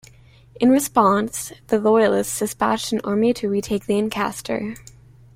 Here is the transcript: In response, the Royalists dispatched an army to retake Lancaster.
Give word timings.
In 0.59 0.71
response, 0.71 1.51
the 1.67 1.79
Royalists 1.79 2.39
dispatched 2.39 2.91
an 2.91 3.01
army 3.03 3.35
to 3.35 3.47
retake 3.47 3.87
Lancaster. 3.87 4.73